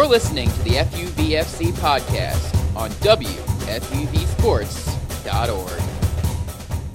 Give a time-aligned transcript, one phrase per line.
[0.00, 5.80] You're listening to the FUVFC podcast on WFUVSports.org.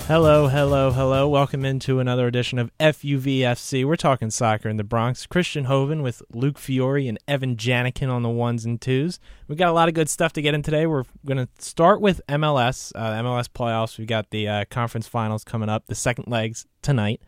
[0.08, 1.30] Hello, hello, hello.
[1.30, 3.86] Welcome into another edition of FUVFC.
[3.86, 5.28] We're talking soccer in the Bronx.
[5.28, 9.20] Christian Hoven with Luke Fiore and Evan Janikin on the ones and twos.
[9.48, 10.88] We've got a lot of good stuff to get in today.
[10.88, 14.00] We're going to start with MLS, uh, MLS playoffs.
[14.00, 17.22] We've got the uh, conference finals coming up, the second legs tonight,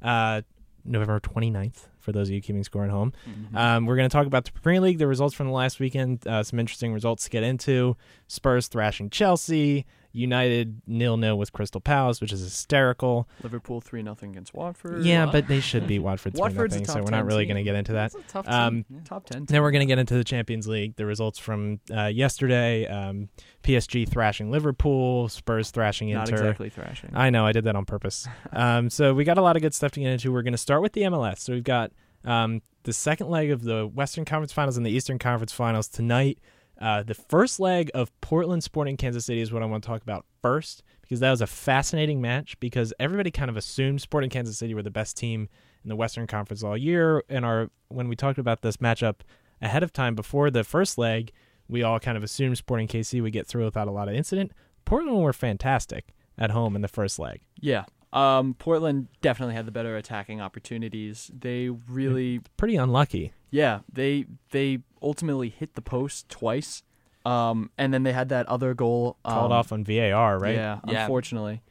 [0.00, 0.42] uh,
[0.84, 3.12] November 29th for those of you keeping score at home.
[3.28, 3.56] Mm-hmm.
[3.56, 6.26] Um, we're going to talk about the Premier League, the results from the last weekend,
[6.26, 7.96] uh, some interesting results to get into.
[8.28, 13.28] Spurs thrashing Chelsea, United nil nil with Crystal Palace, which is hysterical.
[13.42, 15.02] Liverpool three nothing against Watford.
[15.02, 16.84] Yeah, but they should beat Watford three nothing.
[16.86, 18.14] So we're not really going to get into that.
[18.28, 19.00] tough um, yeah.
[19.04, 19.44] Top ten.
[19.44, 20.94] Then we're going to get into the Champions League.
[20.94, 23.28] The results from uh, yesterday: um,
[23.64, 26.20] PSG thrashing Liverpool, Spurs thrashing Inter.
[26.20, 27.10] Not exactly thrashing.
[27.12, 27.44] I know.
[27.44, 28.28] I did that on purpose.
[28.52, 30.32] um, so we got a lot of good stuff to get into.
[30.32, 31.40] We're going to start with the MLS.
[31.40, 31.90] So we've got
[32.24, 36.38] um, the second leg of the Western Conference Finals and the Eastern Conference Finals tonight.
[36.80, 40.02] Uh, the first leg of Portland Sporting Kansas City is what I want to talk
[40.02, 44.58] about first because that was a fascinating match because everybody kind of assumed Sporting Kansas
[44.58, 45.48] City were the best team
[45.82, 47.22] in the Western Conference all year.
[47.28, 49.16] And our when we talked about this matchup
[49.62, 51.32] ahead of time before the first leg,
[51.68, 54.52] we all kind of assumed Sporting KC would get through without a lot of incident.
[54.84, 57.40] Portland were fantastic at home in the first leg.
[57.60, 57.84] Yeah.
[58.14, 61.32] Um, Portland definitely had the better attacking opportunities.
[61.36, 63.32] They really pretty unlucky.
[63.50, 66.84] Yeah, they they ultimately hit the post twice,
[67.26, 70.54] um, and then they had that other goal um, called off on VAR, right?
[70.54, 71.02] Yeah, yeah.
[71.02, 71.62] unfortunately.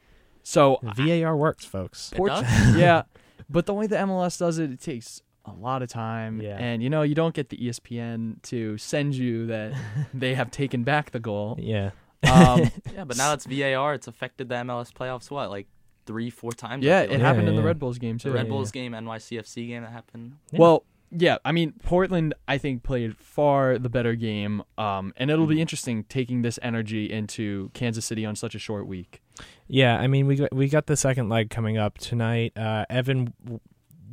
[0.44, 2.12] So VAR works, folks.
[2.14, 2.32] Port-
[2.76, 3.04] yeah,
[3.50, 6.58] but the way the MLS does it, it takes a lot of time, yeah.
[6.58, 9.74] and you know you don't get the ESPN to send you that
[10.14, 11.58] they have taken back the goal.
[11.58, 11.92] Yeah.
[12.30, 13.94] Um, yeah, but now it's VAR.
[13.94, 15.32] It's affected the MLS playoffs.
[15.32, 15.68] What like
[16.06, 16.84] three, four times.
[16.84, 17.20] Yeah, it like.
[17.20, 18.30] happened yeah, in the Red Bulls game too.
[18.30, 20.38] The Red Bulls game, NYCFC game that happened.
[20.52, 25.46] Well, yeah, I mean Portland, I think played far the better game, um, and it'll
[25.46, 25.62] be mm-hmm.
[25.62, 29.22] interesting taking this energy into Kansas City on such a short week.
[29.68, 32.58] Yeah, I mean we got, we got the second leg coming up tonight.
[32.58, 33.34] Uh, Evan,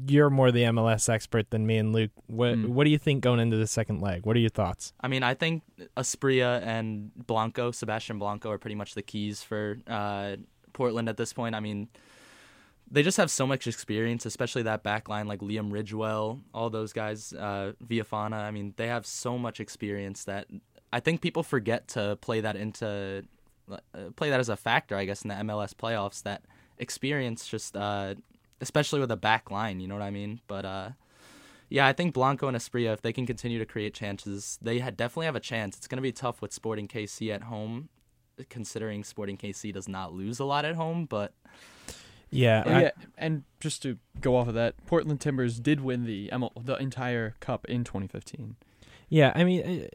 [0.06, 2.11] you're more the MLS expert than me and Luke.
[2.27, 2.69] What mm.
[2.69, 4.27] what do you think going into the second leg?
[4.27, 4.93] What are your thoughts?
[5.00, 5.62] I mean, I think
[5.97, 10.37] Asprilla and Blanco, Sebastian Blanco, are pretty much the keys for uh,
[10.72, 11.54] Portland at this point.
[11.54, 11.88] I mean,
[12.91, 16.92] they just have so much experience, especially that back line like Liam Ridgewell, all those
[16.92, 18.34] guys, uh, Villafaña.
[18.34, 20.47] I mean, they have so much experience that
[20.92, 23.25] I think people forget to play that into
[23.70, 23.76] uh,
[24.16, 24.97] play that as a factor.
[24.97, 26.42] I guess in the MLS playoffs, that
[26.78, 28.16] experience just, uh,
[28.60, 29.78] especially with a back line.
[29.78, 30.41] You know what I mean?
[30.48, 30.91] But uh,
[31.69, 35.26] yeah, I think Blanco and Asprilla, if they can continue to create chances, they definitely
[35.26, 35.76] have a chance.
[35.76, 37.88] It's going to be tough with Sporting KC at home
[38.49, 41.34] considering Sporting KC does not lose a lot at home, but
[42.31, 46.31] yeah, I, yeah, and just to go off of that, Portland Timbers did win the
[46.62, 48.56] the entire cup in 2015.
[49.09, 49.89] Yeah, I mean,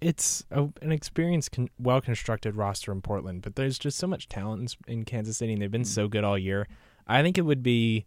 [0.00, 4.30] it's a, an experienced, con- well constructed roster in Portland, but there's just so much
[4.30, 5.86] talent in, in Kansas City, and they've been mm.
[5.86, 6.66] so good all year.
[7.06, 8.06] I think it would be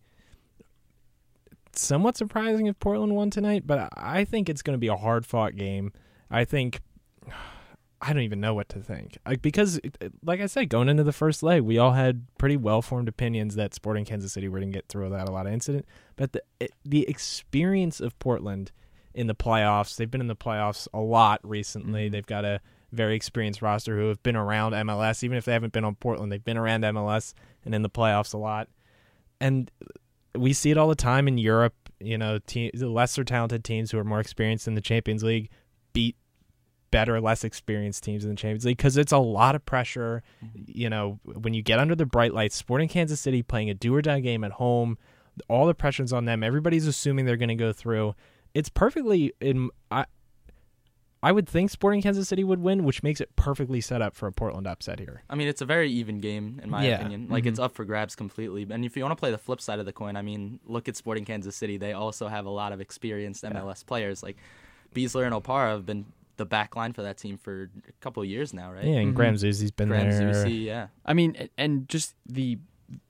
[1.74, 5.28] somewhat surprising if Portland won tonight, but I think it's going to be a hard
[5.28, 5.94] fought game.
[6.32, 6.82] I think
[8.06, 9.18] I don't even know what to think.
[9.26, 9.80] Like because,
[10.24, 13.56] like I said, going into the first leg, we all had pretty well formed opinions
[13.56, 15.88] that Sporting Kansas City were going to get through without a lot of incident.
[16.16, 18.72] But the it, the experience of Portland
[19.16, 22.06] in the playoffs, they've been in the playoffs a lot recently.
[22.06, 22.14] Mm-hmm.
[22.14, 22.62] They've got a
[22.92, 26.32] very experienced roster who have been around MLS, even if they haven't been on Portland.
[26.32, 27.34] They've been around MLS
[27.66, 28.68] and in the playoffs a lot,
[29.42, 29.72] and
[30.36, 31.74] we see it all the time in Europe.
[32.00, 35.50] You know, team, lesser talented teams who are more experienced in the Champions League
[35.92, 36.18] beat
[36.96, 40.24] better, less experienced teams in the Champions League because it's a lot of pressure.
[40.44, 40.62] Mm-hmm.
[40.68, 43.94] You know, when you get under the bright lights, Sporting Kansas City playing a do
[43.94, 44.98] or die game at home,
[45.50, 46.42] all the pressure's on them.
[46.42, 48.16] Everybody's assuming they're going to go through.
[48.54, 49.72] It's perfectly in.
[49.92, 50.06] I,
[51.22, 54.28] I would think Sporting Kansas City would win, which makes it perfectly set up for
[54.28, 55.24] a Portland upset here.
[55.30, 57.00] I mean, it's a very even game in my yeah.
[57.00, 57.28] opinion.
[57.30, 57.50] Like mm-hmm.
[57.50, 58.66] it's up for grabs completely.
[58.70, 60.88] And if you want to play the flip side of the coin, I mean, look
[60.88, 61.76] at Sporting Kansas City.
[61.76, 63.88] They also have a lot of experienced MLS yeah.
[63.88, 64.24] players.
[64.24, 64.38] Like
[64.94, 66.06] Besler and Opara have been
[66.38, 68.84] the back line for that team for a couple of years now, right?
[68.84, 69.16] Yeah, and mm-hmm.
[69.16, 70.34] Graham Zusi's been Graham there.
[70.34, 70.88] Zusi, yeah.
[71.06, 72.60] I mean, and just the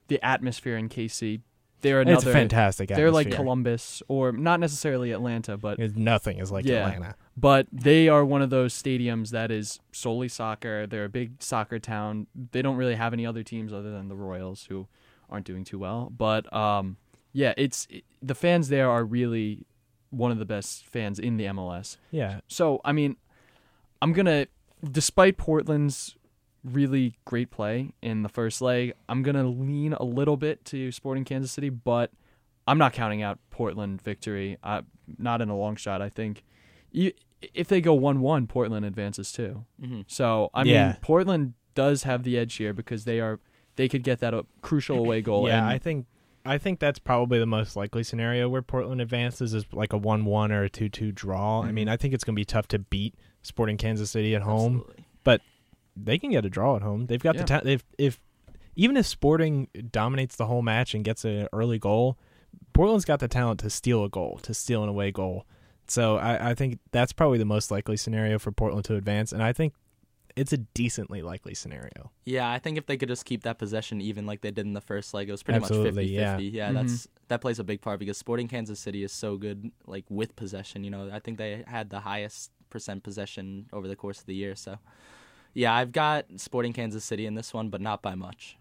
[0.08, 1.40] the atmosphere in KC.
[1.82, 2.16] They're another.
[2.16, 2.88] It's fantastic.
[2.88, 7.14] They're like Columbus, or not necessarily Atlanta, but nothing is like yeah, Atlanta.
[7.36, 10.86] But they are one of those stadiums that is solely soccer.
[10.86, 12.26] They're a big soccer town.
[12.52, 14.88] They don't really have any other teams other than the Royals, who
[15.28, 16.10] aren't doing too well.
[16.16, 16.96] But um,
[17.32, 19.66] yeah, it's it, the fans there are really
[20.10, 21.96] one of the best fans in the MLS.
[22.10, 22.40] Yeah.
[22.48, 23.16] So I mean,
[24.02, 24.46] I'm gonna,
[24.90, 26.16] despite Portland's
[26.64, 31.24] really great play in the first leg, I'm gonna lean a little bit to Sporting
[31.24, 32.10] Kansas City, but
[32.66, 34.58] I'm not counting out Portland victory.
[34.62, 34.82] Uh,
[35.18, 36.02] not in a long shot.
[36.02, 36.42] I think.
[36.92, 37.12] You,
[37.54, 39.64] if they go one-one, Portland advances too.
[39.80, 40.86] hmm So I Yeah.
[40.88, 43.38] mean, Portland does have the edge here because they are
[43.76, 45.46] they could get that uh, crucial away goal.
[45.48, 46.06] yeah, and I think
[46.46, 50.52] I think that's probably the most likely scenario where Portland advances is like a one-one
[50.52, 51.60] or a two-two draw.
[51.60, 51.74] I mm-hmm.
[51.74, 51.88] mean.
[51.88, 54.76] I think it's going to be tough to beat Sporting Kansas City at home.
[54.76, 55.04] Absolutely.
[55.96, 57.06] They can get a draw at home.
[57.06, 57.40] They've got Yeah.
[57.40, 58.20] the ta- they've if
[58.74, 62.18] even if Sporting dominates the whole match and gets an early goal,
[62.74, 65.46] Portland's got the talent to steal a goal, to steal an away goal.
[65.88, 69.42] So I, I think that's probably the most likely scenario for Portland to advance, and
[69.42, 69.72] I think
[70.36, 72.10] it's a decently likely scenario.
[72.24, 74.74] Yeah, I think if they could just keep that possession even like they did in
[74.74, 76.12] the first leg, it was pretty Absolutely, much 50-50.
[76.12, 76.38] yeah.
[76.38, 76.74] Yeah, Mhm.
[76.74, 80.36] that's that plays a big part because Sporting Kansas City is so good like with
[80.36, 81.10] possession, you know.
[81.12, 84.78] I think they had the highest percent possession over the course of the year, so
[85.54, 88.58] yeah, I've got Sporting Kansas City in this one, but not by much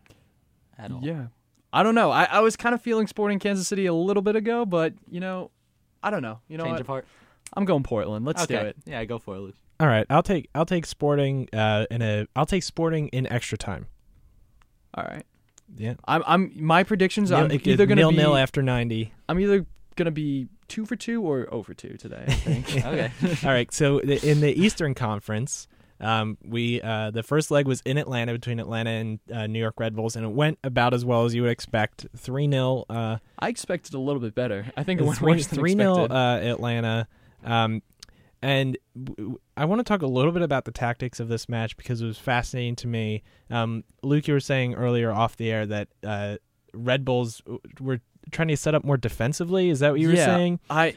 [0.77, 1.01] at all.
[1.03, 1.27] Yeah.
[1.73, 2.09] I don't know.
[2.09, 5.19] I, I was kind of feeling Sporting Kansas City a little bit ago, but you
[5.19, 5.51] know,
[6.01, 6.39] I don't know.
[6.47, 6.81] You know Change what?
[6.81, 7.05] of heart.
[7.53, 8.25] I'm going Portland.
[8.25, 8.59] Let's okay.
[8.61, 8.77] do it.
[8.85, 9.55] Yeah, go for it, Luke.
[9.79, 13.57] All right, I'll take I'll take Sporting uh, in a I'll take Sporting in extra
[13.57, 13.87] time.
[14.93, 15.25] All right.
[15.77, 19.13] Yeah, I'm I'm my predictions I'm either going to nil be nil after ninety.
[19.27, 22.75] I'm either going to be 2 for 2 or over 2 today, I think.
[22.85, 23.11] Okay.
[23.43, 25.67] All right, so the, in the Eastern Conference,
[25.99, 29.75] um, we uh, the first leg was in Atlanta between Atlanta and uh, New York
[29.79, 32.05] Red Bulls, and it went about as well as you would expect.
[32.17, 34.65] Three 0 uh, I expected a little bit better.
[34.75, 37.07] I think it went three worse than three 0 uh, Atlanta.
[37.43, 37.81] Um,
[38.45, 38.77] and
[39.57, 42.05] I want to talk a little bit about the tactics of this match because it
[42.05, 43.23] was fascinating to me.
[43.49, 46.37] Um, Luke, you were saying earlier off the air that uh,
[46.71, 47.41] Red Bulls
[47.79, 49.69] were trying to set up more defensively.
[49.69, 50.59] Is that what you were yeah, saying?
[50.69, 50.95] I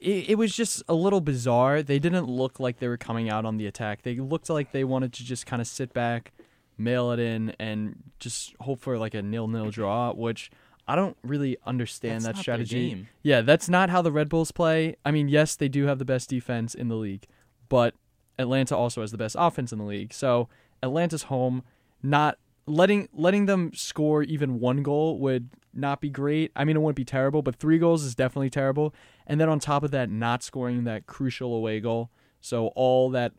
[0.00, 1.82] it, it was just a little bizarre.
[1.82, 4.00] They didn't look like they were coming out on the attack.
[4.00, 6.32] They looked like they wanted to just kind of sit back,
[6.78, 10.50] mail it in, and just hope for like a nil-nil draw, which
[10.88, 13.06] I don't really understand That's that strategy.
[13.22, 14.96] Yeah, that's not how the Red Bulls play.
[15.04, 17.26] I mean, yes, they do have the best defense in the league,
[17.68, 17.94] but
[18.38, 20.12] Atlanta also has the best offense in the league.
[20.12, 20.48] So
[20.82, 21.62] Atlanta's home,
[22.02, 26.52] not letting letting them score even one goal would not be great.
[26.54, 28.94] I mean, it wouldn't be terrible, but three goals is definitely terrible.
[29.26, 32.10] And then on top of that, not scoring that crucial away goal.
[32.40, 33.32] So all that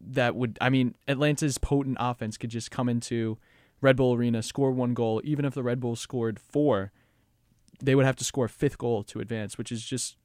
[0.00, 3.38] that would I mean, Atlanta's potent offense could just come into
[3.80, 6.92] Red Bull Arena, score one goal, even if the Red Bulls scored four,
[7.82, 10.16] they would have to score a fifth goal to advance, which is just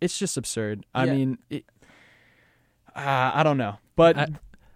[0.00, 0.84] it's just absurd.
[0.94, 1.12] I Yeah.
[1.14, 1.64] mean, it,
[2.94, 4.28] uh, I don't know, but I-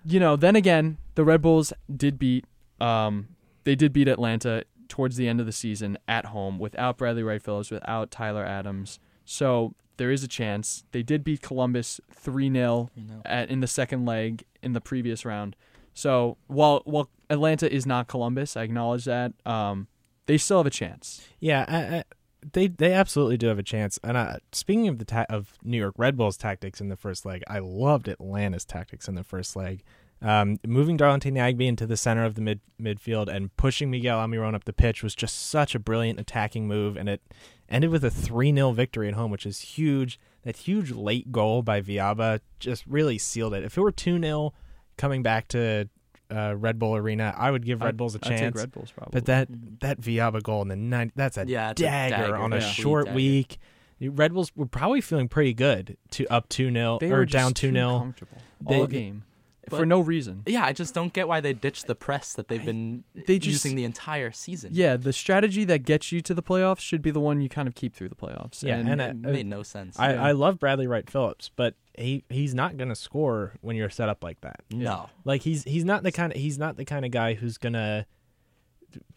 [0.04, 2.44] you know, then again, the Red Bulls did beat
[2.80, 3.28] um
[3.64, 7.42] they did beat Atlanta towards the end of the season at home without Bradley Wright
[7.42, 8.98] Phillips, without Tyler Adams.
[9.24, 10.84] So there is a chance.
[10.92, 12.88] They did beat Columbus 3-0
[13.26, 15.56] at, in the second leg in the previous round.
[15.98, 19.32] So while while Atlanta is not Columbus, I acknowledge that.
[19.44, 19.88] Um,
[20.26, 21.26] they still have a chance.
[21.40, 22.04] Yeah, I, I,
[22.52, 23.98] they they absolutely do have a chance.
[24.04, 27.26] And uh, speaking of the ta- of New York Red Bulls tactics in the first
[27.26, 29.82] leg, I loved Atlanta's tactics in the first leg.
[30.22, 34.54] Um, moving Darlington Nagbe into the center of the mid midfield and pushing Miguel Almiron
[34.54, 37.22] up the pitch was just such a brilliant attacking move, and it
[37.68, 40.20] ended with a three 0 victory at home, which is huge.
[40.44, 43.64] That huge late goal by Villalba just really sealed it.
[43.64, 44.52] If it were two 0
[44.98, 45.88] coming back to
[46.30, 48.54] uh, Red Bull Arena, I would give Red I'd- Bulls a chance.
[48.56, 49.12] Red Bulls probably.
[49.12, 49.48] But that
[49.80, 52.56] that Villalba goal in the ninth, that's a Yeah, it's a dagger, dagger, on a
[52.56, 52.60] yeah.
[52.70, 53.16] short Dagger.
[53.16, 53.58] week.
[54.00, 57.50] Red Bulls were probably feeling pretty good to up 2 0 they or were down
[57.52, 58.14] just 2 too 0.
[58.60, 59.24] They- all game
[59.70, 60.42] for no reason.
[60.46, 63.38] Yeah, I just don't get why they ditched the press that they've I- been they
[63.38, 64.70] just- using the entire season.
[64.74, 67.68] Yeah, the strategy that gets you to the playoffs should be the one you kind
[67.68, 68.62] of keep through the playoffs.
[68.62, 69.98] Yeah, and, it uh, made no sense.
[69.98, 70.22] I, Yeah.
[70.24, 74.08] I love Bradley Wright Phillips, but he he's not going to score when you're set
[74.08, 74.60] up like that.
[74.70, 75.08] no.
[75.24, 77.72] Like he's he's not the kind of he's not the kind of guy who's going
[77.74, 78.06] to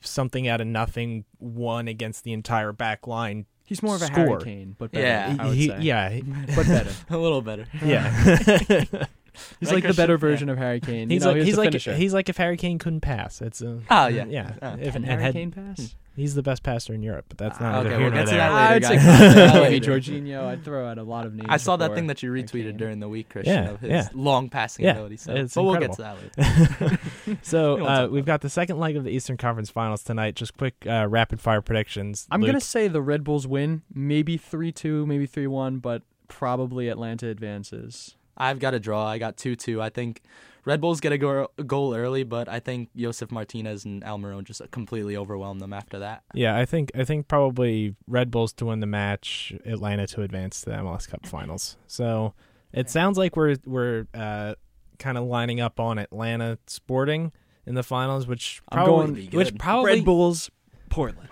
[0.02, 3.46] something out of nothing one against the entire back line.
[3.66, 4.26] he's more of a Score.
[4.26, 5.38] Harry Kane, but better, Yeah.
[5.40, 5.80] I would He- say.
[5.82, 6.20] yeah,
[6.56, 6.92] but better.
[7.10, 7.66] A little better.
[7.86, 8.84] yeah.
[9.60, 10.48] He's Right, like the better Christian?
[10.48, 11.10] version of Harry Kane.
[11.10, 11.96] he's you know, like he's, he's the like finisher.
[11.96, 13.42] he's like if Harry Kane couldn't pass.
[13.42, 14.26] It's a, Oh, yeah.
[14.26, 14.54] yeah.
[14.62, 15.96] Uh, If- Can and Harry had- Kane pass?
[16.14, 18.26] He's the best passer in Europe, but that's Ah, not okay, neither we'll nor get
[18.26, 18.50] to there.
[18.50, 19.54] that later, I'd say guys.
[19.54, 19.92] maybe Later.
[19.94, 20.44] Jorginho.
[20.46, 21.48] I'd throw out a lot of names.
[21.48, 22.78] I saw that before thing that you retweeted Kane.
[22.78, 24.08] during the week, Christian, Yeah, of his yeah.
[24.14, 25.16] long passing Yeah, ability.
[25.18, 26.30] So, it's but we'll get to incredible.
[26.36, 27.38] that later.
[27.44, 30.36] So uh, we've got the second leg of the Eastern Conference Finals tonight.
[30.36, 32.28] Just quick uh, rapid fire predictions.
[32.30, 32.50] I'm Luke.
[32.50, 37.28] gonna say the Red Bulls win, maybe three two, maybe three one, but probably Atlanta
[37.28, 38.16] advances.
[38.38, 39.06] I've got a draw.
[39.06, 39.82] I got 2 2.
[39.82, 40.22] I think
[40.66, 45.18] Red Bulls get a goal early, but I think Josef Martinez and Almiron just completely
[45.18, 46.24] overwhelm them after that.
[46.34, 50.62] Yeah, I think I think probably Red Bulls to win the match, Atlanta to advance
[50.62, 51.78] to the MLS Cup Finals.
[51.88, 52.34] So
[52.74, 54.54] it sounds like we're we're uh,
[55.00, 57.32] kind of lining up on Atlanta Sporting
[57.66, 59.60] in the finals, which I'm probably going- which Good.
[59.60, 60.52] probably Red Bulls,
[60.90, 61.30] Portland.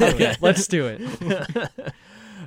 [0.00, 1.00] okay, let's do it.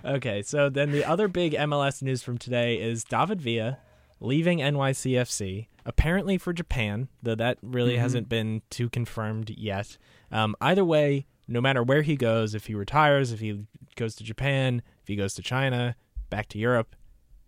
[0.04, 3.80] okay, so then the other big MLS news from today is David Villa
[4.20, 8.00] leaving NYCFC, apparently for Japan, though that really Mhm.
[8.00, 9.98] hasn't been too confirmed yet.
[10.32, 14.24] Um, either way, no matter where he goes, if he retires, if he goes to
[14.24, 15.96] Japan, if he goes to China,
[16.30, 16.96] back to Europe,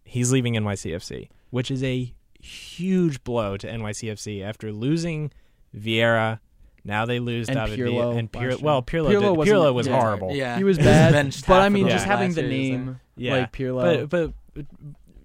[0.04, 5.32] he's leaving NYCFC, which is a huge blow to NYCFC after losing
[5.76, 6.40] Vieira.
[6.86, 8.62] Now they lose And David Pirlo Villa and last Pirlo.
[8.62, 10.00] Well, Pirlo, Pirlo did, wasn't- Pirlo was yeah.
[10.00, 10.32] horrible.
[10.36, 13.34] Yeah, He was He bad, benched but I mean, just having the name Yeah.
[13.38, 14.08] like Pirlo.
[14.10, 14.66] but but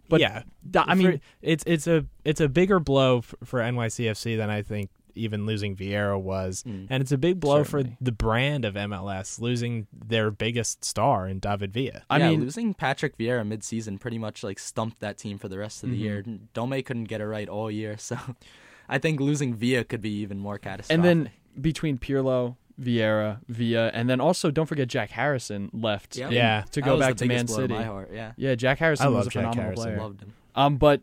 [0.09, 3.61] But yeah, th- I mean, for- it's it's a it's a bigger blow f- for
[3.61, 6.87] NYCFC than I think even losing Vieira was, Mm.
[6.88, 7.97] and it's a big blow Certainly.
[7.99, 12.02] for the brand of MLS losing their biggest star in David Villa.
[12.09, 15.59] I yeah, mean, losing Patrick Vieira mid-season pretty much like stumped that team for the
[15.59, 16.00] rest of the Mhm.
[16.00, 16.25] year.
[16.55, 18.17] Dome couldn't get it right all year, so
[18.88, 20.95] I think losing Villa could be even more catastrophic.
[20.95, 26.16] and then between Pirlo, Vieira, Villa, and then also don't forget Jack Harrison left.
[26.16, 26.30] Yeah.
[26.30, 26.64] Yeah.
[26.73, 27.75] to go back the to Man blow City.
[27.75, 28.11] my heart.
[28.12, 29.85] Yeah, Yeah, Jack Harrison I was love a Jack phenomenal Harrison.
[29.85, 30.00] player.
[30.00, 30.33] loved him.
[30.54, 31.02] Um, but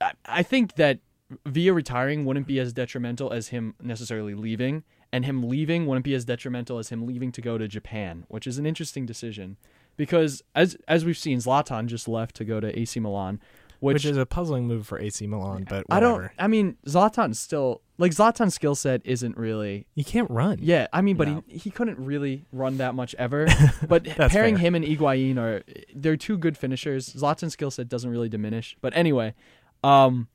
[0.00, 0.98] I, I think that
[1.46, 4.82] Villa retiring wouldn't be as detrimental as him necessarily leaving,
[5.12, 8.46] and him leaving wouldn't be as detrimental as him leaving to go to Japan, which
[8.46, 9.56] is an interesting decision
[9.96, 13.40] because as as we've seen, Zlatan just left to go to AC Milan,
[13.80, 16.30] which, Which, is a puzzling move for AC Milan, but I don't.
[16.38, 19.86] I mean, Zlatan's still like Zlatan's skill set isn't really.
[19.94, 20.58] You can't run.
[20.60, 21.42] Yeah, I mean, but No.
[21.46, 23.46] he, he couldn't really run that much ever.
[23.88, 24.58] But pairing fair.
[24.58, 25.62] him and Higuain are
[25.94, 27.08] they're two good finishers.
[27.08, 28.76] Zlatan's skill set doesn't really diminish.
[28.82, 29.34] But anyway,
[29.82, 30.28] um,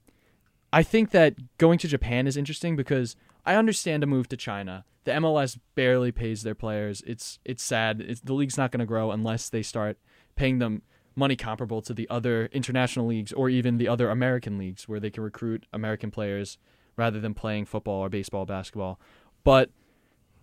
[0.73, 4.85] I think that going to Japan is interesting because I understand a move to China.
[5.03, 7.03] The MLS barely pays their players.
[7.05, 8.01] It's it's sad.
[8.01, 9.97] It's, the league's not going to grow unless they start
[10.35, 10.81] paying them
[11.15, 15.09] money comparable to the other international leagues or even the other American leagues where they
[15.09, 16.57] can recruit American players
[16.97, 18.99] rather than playing football or baseball, basketball.
[19.43, 19.69] But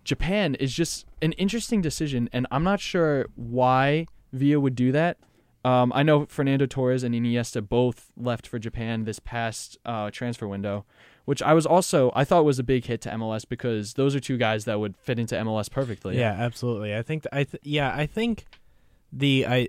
[0.05, 5.19] Japan is just an interesting decision, and I'm not sure why Villa would do that.
[5.65, 10.49] Um, I know Fernando Torres and Iniesta both left for Japan this past uh, transfer
[10.49, 10.85] window,
[11.25, 14.21] which I was also I thought was a big hit to MLS because those are
[14.21, 16.19] two guys that would fit into MLS perfectly.
[16.19, 16.97] Yeah, absolutely.
[16.97, 18.47] I think th- I th- yeah, I think
[19.13, 19.69] the I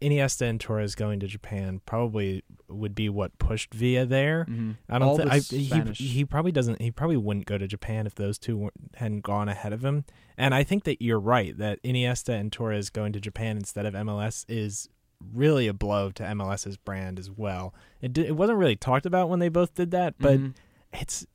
[0.00, 4.46] Iniesta and Torres going to Japan probably would be what pushed Villa there.
[4.48, 4.76] Mhm.
[4.88, 5.64] I don't think he
[6.04, 9.72] he probably doesn't he probably wouldn't go to Japan if those two hadn't gone ahead
[9.72, 10.04] of him.
[10.38, 13.94] And I think that you're right that Iniesta and Torres going to Japan instead of
[13.94, 14.88] MLS is
[15.34, 17.74] really a blow to MLS's brand as well.
[18.00, 20.54] It it wasn't really talked about when they both did that, but Mhm.
[20.92, 21.26] it's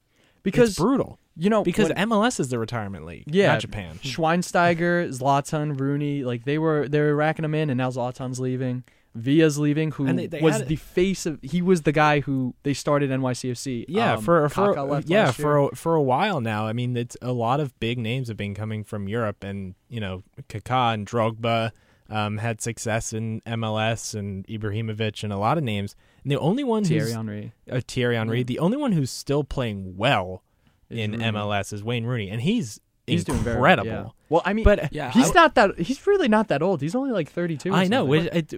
[0.44, 3.54] because it's brutal you know because when- MLS is the retirement league, Yeah.
[3.54, 4.00] not Japan.
[4.04, 8.84] Schweinsteiger, Zlatan, Rooney, like they were they were racking them in, and now Zlatan's leaving.
[9.18, 11.40] Villa's leaving, who they- they was the face of.
[11.42, 13.86] He was the guy who they started NYCFC.
[13.88, 16.68] Yeah, Um, for for yeah for a, for a while now.
[16.68, 20.02] I mean, it's a lot of big names have been coming from Europe, and you
[20.02, 21.72] know, Kaká and Drogba
[22.10, 25.96] um, had success in MLS, and Ibrahimovic, and a lot of names.
[26.24, 28.44] And the only one Thierry Henry uh, Thierry Henry, Yeah.
[28.44, 30.44] the only one who's still playing well
[30.90, 31.24] is in Rooney.
[31.24, 33.88] MLS is Wayne Rooney, and he's, He's doing very incredible.
[33.88, 34.06] yeah.
[34.30, 35.78] Well, I mean, But Yeah, he's I- not that.
[35.80, 36.82] He's really not that old.
[36.82, 37.72] He's only like thirty-two.
[37.72, 38.04] I know.
[38.04, 38.54] Which, it,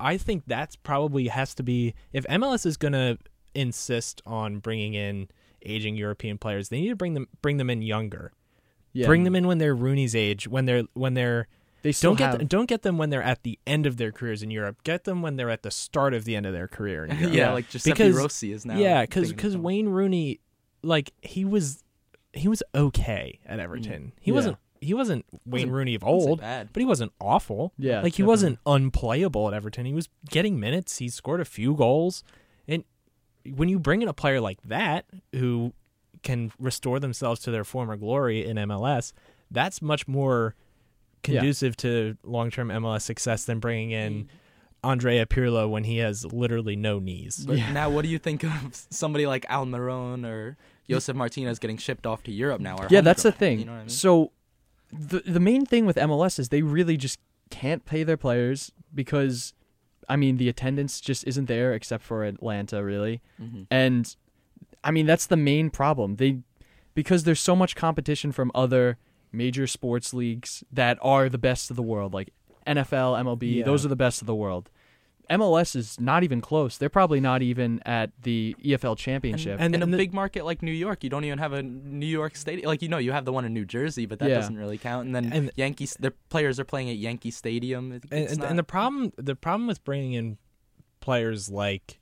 [0.00, 3.18] I think that's probably has to be if MLS is going to
[3.54, 5.28] insist on bringing in
[5.64, 8.32] aging European players, they need to bring them bring them in younger.
[8.92, 9.06] Yeah.
[9.06, 11.46] Bring them in when they're Rooney's age, when they're when they're
[11.82, 13.96] They still don't get have, them, don't get them when they're at the end of
[13.96, 14.82] their careers in Europe.
[14.82, 17.34] Get them when they're at the start of the end of their career in Europe.
[17.34, 18.76] yeah, like Giuseppe Because- Rossi is now.
[18.76, 20.40] yeah, because of- Wayne Rooney,
[20.82, 21.82] like he was
[22.32, 24.12] he was okay at Everton.
[24.20, 24.34] He Yeah.
[24.34, 26.40] wasn't he wasn't Wayne Wasn't- Rooney of I wouldn't say old,
[26.72, 27.72] but he wasn't awful.
[27.78, 28.26] Yeah, like he definitely.
[28.26, 29.86] wasn't unplayable at Everton.
[29.86, 30.98] He was getting minutes.
[30.98, 32.22] He scored a few goals,
[32.68, 32.84] and
[33.56, 35.04] when you bring in a player like that
[35.34, 35.72] who
[36.22, 39.12] can restore themselves to their former glory in MLS,
[39.50, 40.54] that's much more
[41.26, 41.40] Yeah.
[41.40, 44.28] conducive to long-term MLS success than bringing in mm.
[44.84, 47.44] Andrea Pirlo when he has literally no knees.
[47.46, 47.72] But Yeah.
[47.72, 50.56] now, what do you think of somebody like Almiron or
[50.88, 52.76] Josef Martinez getting shipped off to Europe now?
[52.90, 53.58] Yeah, that's the thing.
[53.60, 53.88] You know what I mean?
[53.88, 54.32] So
[54.92, 57.18] the the main thing with MLS is they really just
[57.50, 59.52] can't pay their players because
[60.08, 63.20] I mean the attendance just isn't there except for Atlanta really.
[63.40, 63.66] Mhm.
[63.70, 64.16] And
[64.84, 66.16] I mean that's the main problem.
[66.16, 66.38] They
[66.94, 68.96] because there's so much competition from other
[69.30, 72.32] major sports leagues that are the best of the world like
[72.68, 73.64] NFL, MLB, Yeah.
[73.64, 74.70] those are the best of the world.
[75.30, 76.78] MLS is not even close.
[76.78, 79.58] They're probably not even at the EFL championship.
[79.60, 81.62] And- in and a the- big market like New York, you don't even have a
[81.62, 82.66] New York stadium.
[82.66, 84.36] Like you know, you have the one in New Jersey, but that Yeah.
[84.36, 85.04] doesn't really count.
[85.04, 87.92] And then And- Yankees, their players are playing at Yankee Stadium.
[87.92, 90.38] It- and, it's and, not- and the problem the problem with bringing in
[91.00, 91.98] players like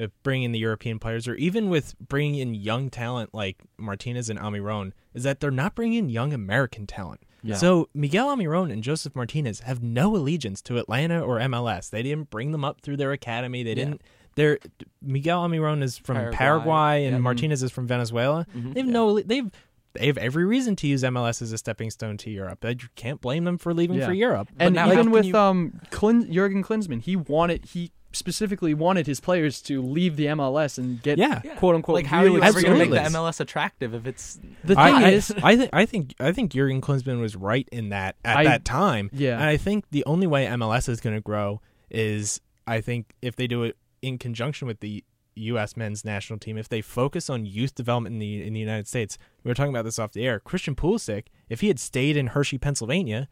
[0.00, 4.30] uh, bringing in the European players or even with bringing in young talent like Martinez
[4.30, 7.20] and Almiron is that they're not bringing in young American talent.
[7.42, 7.56] Yeah.
[7.56, 11.90] So Miguel Almiron and Josef Martinez have no allegiance to Atlanta or MLS.
[11.90, 13.62] They didn't bring them up through their academy.
[13.62, 14.00] They didn't
[14.36, 14.58] They're
[15.02, 17.18] Miguel Almiron is from Paraguay, Paraguay, and yeah.
[17.20, 18.46] Martinez is from Venezuela.
[18.56, 18.74] Mhm.
[18.74, 19.50] They've no they've
[19.94, 22.64] they have every reason to use MLS as a stepping stone to Europe.
[22.64, 24.06] You can't blame them for leaving Yeah.
[24.06, 24.48] for Europe.
[24.58, 29.06] and now even can with you- um Klin, Jurgen Klinsmann, he wanted he specifically wanted
[29.06, 31.40] his players to leave the MLS and get Yeah.
[31.44, 31.54] Yeah.
[31.56, 34.06] quote unquote like how real are you ever going to make the MLS attractive if
[34.06, 37.36] it's The thing I, is, I, I think I think I think Jurgen Klinsmann was
[37.36, 39.10] right in that at I- that time.
[39.12, 39.34] yeah.
[39.34, 43.36] And I think the only way MLS is going to grow is I think if
[43.36, 45.04] they do it in conjunction with the
[45.34, 45.78] U.S.
[45.78, 49.16] men's national team, if they focus on youth development in the in the United States.
[49.42, 50.38] We were talking about this off the air.
[50.38, 53.28] Christian Pulisic, if he had stayed in Hershey, Pennsylvania,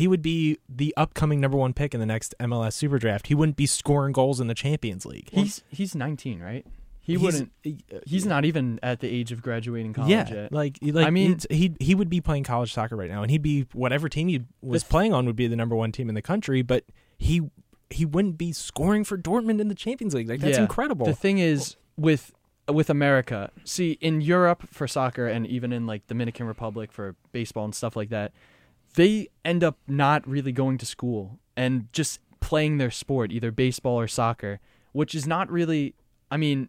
[0.00, 3.26] he would be the upcoming number one pick in the next MLS Super Draft.
[3.28, 5.28] He wouldn't be scoring goals in the Champions League.
[5.30, 6.66] he's he's 19, right?
[7.02, 7.52] He He's- wouldn't.
[8.06, 10.52] He's not even at the age of graduating college yeah, yet.
[10.52, 13.42] like like I mean- he he would be playing college soccer right now, and he'd
[13.42, 16.22] be whatever team he was playing on would be the number one team in the
[16.22, 16.62] country.
[16.62, 16.84] But
[17.18, 17.50] he
[17.88, 20.28] he wouldn't be scoring for Dortmund in the Champions League.
[20.28, 20.62] Like that's Yeah.
[20.62, 21.06] incredible.
[21.06, 22.32] The thing is with
[22.70, 27.64] with America, see in Europe for soccer and even in like Dominican Republic for baseball
[27.64, 28.30] and stuff like that,
[28.94, 33.98] they end up not really going to school and just playing their sport, either baseball
[34.00, 34.60] or soccer,
[34.92, 35.94] which is not really
[36.30, 36.68] I mean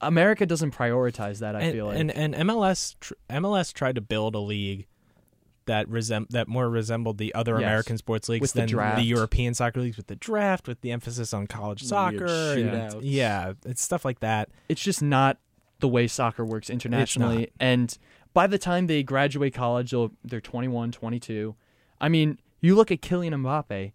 [0.00, 1.98] America doesn't prioritize that, I and, feel like.
[1.98, 4.86] and and MLS tr- MLS tried to build a league
[5.66, 7.62] that resem- that more resembled the other Yes.
[7.68, 9.02] American sports leagues With the than draft.
[9.02, 12.26] European soccer leagues with the draft, with the emphasis on college soccer.
[12.26, 14.48] and- yeah, it's stuff like that.
[14.68, 15.38] it's just not
[15.78, 17.50] the way soccer works internationally.
[17.60, 17.96] And
[18.34, 21.54] by the time they graduate college, they'll, they're 21, 22.
[22.00, 23.92] I mean, you look at Kylian Mbappe,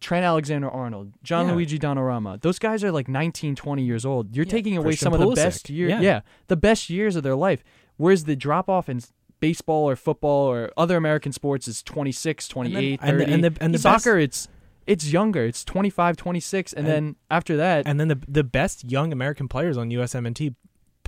[0.00, 1.54] Trent Alexander Arnold, John Yeah.
[1.54, 2.40] Luigi Donnarumma.
[2.40, 4.34] Those guys are like 19, 20 years old.
[4.36, 5.90] You're Yeah, taking away Christian some of the best years.
[5.90, 6.00] Yeah.
[6.00, 6.20] Yeah.
[6.46, 7.64] the best years of their life.
[7.96, 9.00] Whereas the drop off in
[9.40, 13.32] baseball or football or other American sports is 26, 28, and the- 30.
[13.32, 14.48] and the- and the soccer, it's
[14.86, 15.44] it's younger.
[15.44, 16.72] It's 25, 26.
[16.72, 20.54] And, And- then after that, And then the the best young American players on USMNT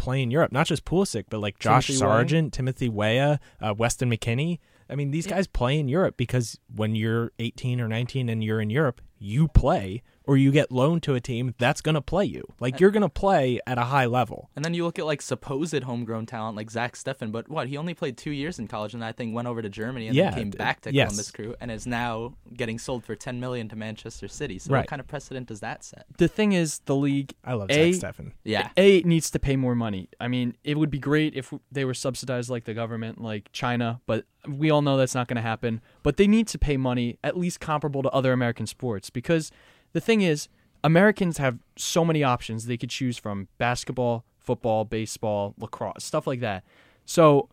[0.01, 1.99] play in Europe, not just Pulisic, but like Josh Timothy.
[1.99, 4.59] Sargent, Timothy Weah, uh, Weston McKennie.
[4.89, 8.61] I mean, these guys play in Europe because when you're 18 or 19 and you're
[8.61, 12.25] in Europe, you play or you get loaned to a team that's going to play
[12.25, 12.45] you.
[12.61, 14.49] Like you're going to play at a high level.
[14.55, 17.77] And then you look at like supposed homegrown talent like Zach Steffen, but what he
[17.77, 20.31] only played two years in college, and I think went over to Germany and Yeah,
[20.31, 21.09] then came back to yes.
[21.09, 24.61] Columbus Crew, and is now getting sold for ten million to Manchester City.
[24.61, 24.81] So Right.
[24.83, 26.07] what kind of precedent does that set?
[26.19, 28.31] the thing is, the league I love A- Zach Steffen.
[28.45, 30.09] Yeah, A needs to pay more money.
[30.21, 34.01] I mean, it would be great if they were subsidized like the government, like China,
[34.07, 35.81] but we all know that's not going to happen.
[36.05, 39.51] But they need to pay money at least comparable to other American sports because
[39.93, 40.49] the thing is,
[40.83, 46.41] Americans have so many options they could choose from: basketball, football, baseball, lacrosse, stuff like
[46.41, 46.65] that.
[47.05, 47.49] So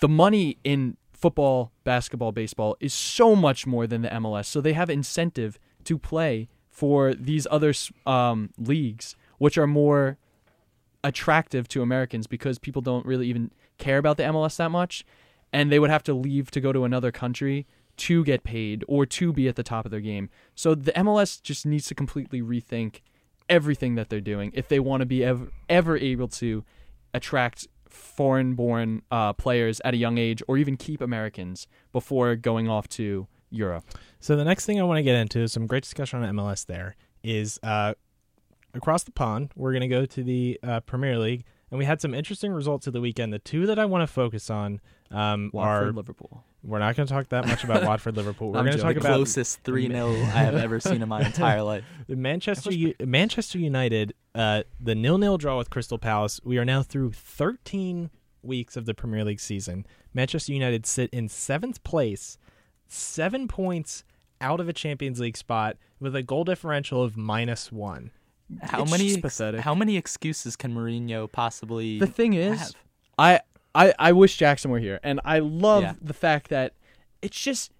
[0.00, 4.46] the money in football, basketball, baseball is so much more than the MLS.
[4.46, 7.74] So they have incentive to play for these other
[8.06, 10.16] um, leagues, which are more
[11.02, 15.04] attractive to Americans because people don't really even care about the MLS that much,
[15.52, 17.66] and they would have to leave to go to another country
[17.98, 20.30] to get paid or to be at the top of their game.
[20.54, 23.00] So the MLS just needs to completely rethink
[23.48, 26.64] everything that they're doing if they want to be ever, ever able to
[27.14, 32.88] attract foreign-born uh, players at a young age or even keep Americans before going off
[32.88, 33.84] to Europe.
[34.20, 36.96] So the next thing I want to get into, some great discussion on MLS there,
[37.22, 37.94] is uh,
[38.74, 42.00] across the pond, we're going to go to the uh, Premier League, and we had
[42.00, 43.32] some interesting results of the weekend.
[43.32, 44.80] The two that I want to focus on
[45.10, 46.44] um, Watford, are Liverpool.
[46.62, 48.52] We're not going to talk that much about Watford Liverpool.
[48.52, 51.08] We're I'm going to talk the about closest three 0 I have ever seen in
[51.08, 51.84] my entire life.
[52.08, 56.40] Manchester U- Manchester United, uh, the nil-nil draw with Crystal Palace.
[56.44, 58.10] We are now through 13
[58.42, 59.86] weeks of the Premier League season.
[60.14, 62.38] Manchester United sit in seventh place,
[62.86, 64.04] seven points
[64.40, 68.10] out of a Champions League spot with a goal differential of minus one.
[68.62, 69.60] How It's many just ex- pathetic.
[69.60, 72.72] how many excuses can Mourinho possibly The thing is, have?
[73.18, 73.40] I,
[73.74, 75.94] I I wish Jackson were here, and I love Yeah.
[76.00, 76.74] the fact that
[77.22, 77.72] it's just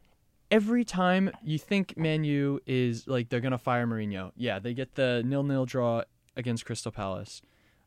[0.50, 4.94] every time you think Man U is like they're gonna fire Mourinho, yeah, they get
[4.94, 6.02] the nil nil draw
[6.36, 7.42] against Crystal Palace.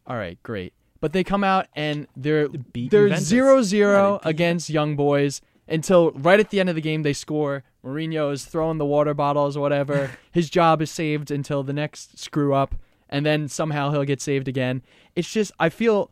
[0.08, 3.28] All right, great, but they come out and they're beat they're Juventus.
[3.28, 6.82] zero zero Yeah, they beat- against Young Boys until right at the end of the
[6.82, 7.64] game they score.
[7.86, 10.12] Mourinho is throwing the water bottles or whatever.
[10.32, 12.76] His job is saved until the next screw up,
[13.10, 14.82] and then somehow he'll get saved again.
[15.16, 16.12] It's just I feel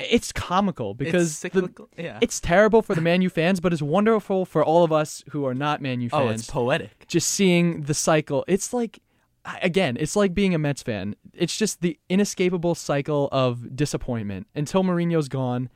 [0.00, 2.18] it's comical because it's the- yeah.
[2.20, 5.44] it's terrible for the Man U fans, but it's wonderful for all of us who
[5.46, 6.22] are not Man U fans.
[6.22, 7.06] oh, it's poetic.
[7.08, 8.44] just seeing the cycle.
[8.48, 9.00] It's like
[9.62, 11.14] again, it's like being a Mets fan.
[11.32, 15.70] It's just the inescapable cycle of disappointment until Mourinho's gone.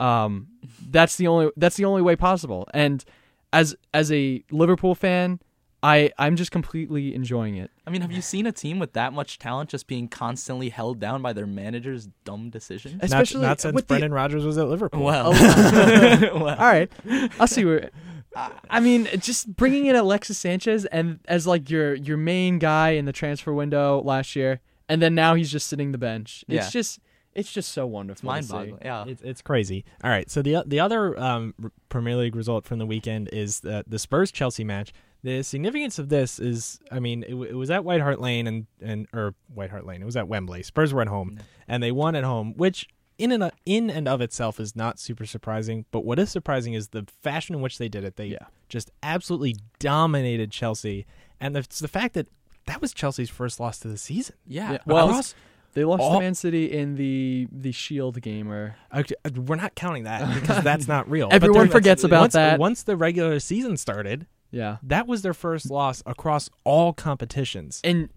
[0.00, 0.48] Um,
[0.90, 2.68] that's the only that's the only way possible.
[2.74, 3.04] And
[3.52, 5.40] as as a Liverpool fan,
[5.84, 7.70] I I'm just completely enjoying it.
[7.86, 10.98] I mean, have you seen a team with that much talent just being constantly held
[10.98, 12.94] down by their manager's dumb decisions?
[12.94, 15.02] Not- Especially not, since with the- Brendan Rodgers was at Liverpool.
[15.04, 15.26] Well,
[16.34, 16.90] All right,
[17.38, 17.90] I'll see where.
[18.34, 22.90] I- I mean, just bringing in Alexis Sanchez and as like your your main guy
[22.90, 26.44] in the transfer window last year, and then now he's just sitting the bench.
[26.48, 26.70] It's Yeah.
[26.70, 26.98] just
[27.34, 28.20] it's just so wonderful.
[28.20, 28.78] to mind-boggling.
[28.82, 29.04] Yeah.
[29.06, 29.84] It's it's crazy.
[30.02, 31.52] All right, so the the other um,
[31.90, 34.92] Premier League result from the weekend is the the Spurs Chelsea match.
[35.24, 38.66] The significance of this is, I mean, it, it was at White Hart Lane and
[38.80, 40.02] and or White Hart Lane.
[40.02, 40.62] It was at Wembley.
[40.62, 44.20] Spurs were at home, and they won at home, which in and in and of
[44.20, 45.86] itself is not super surprising.
[45.90, 48.16] But what is surprising is the fashion in which they did it.
[48.16, 48.46] They Yeah.
[48.68, 51.06] just absolutely dominated Chelsea,
[51.40, 52.28] and it's the fact that
[52.66, 54.36] that was Chelsea's first loss to the season.
[54.46, 54.72] Yeah.
[54.72, 55.34] Yeah, well, Across-
[55.74, 59.56] They lost all- to Man City in the the Shield game, or Okay, uh, we're
[59.56, 61.28] not counting that because that's not real.
[61.32, 62.58] Everyone But forgets about once, that.
[62.58, 64.76] Once the regular season started, yeah.
[64.82, 67.80] that was their first loss across all competitions.
[67.82, 68.08] And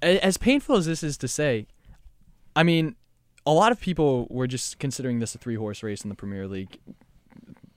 [0.00, 1.66] as painful as this is to say,
[2.54, 2.94] I mean,
[3.46, 6.46] a lot of people were just considering this a three horse race in the Premier
[6.46, 6.78] League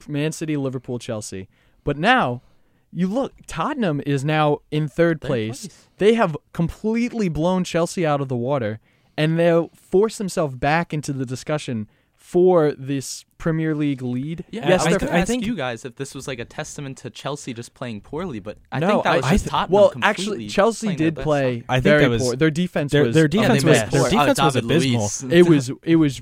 [0.08, 1.50] Man City, Liverpool, Chelsea.
[1.84, 2.42] But now,
[2.92, 5.68] you look, Tottenham is now in third Third place.
[5.68, 5.88] place.
[5.98, 8.80] They have completely blown Chelsea out of the water,
[9.18, 14.44] and they'll force themselves back into the discussion for this Premier League lead.
[14.52, 16.46] Yeah, Yes, I was th- I ask think- you guys if this was like a
[16.46, 19.44] testament to Chelsea just playing poorly, but I No, think that I- was I just
[19.46, 21.64] th- Tottenham Well, completely actually, Chelsea did play.
[21.70, 22.36] I think very was- poor.
[22.36, 24.10] Their defense Their was their defense they was missed their poor.
[24.10, 25.02] defense Oh, was abysmal.
[25.02, 25.24] Luiz.
[25.30, 26.22] it was it was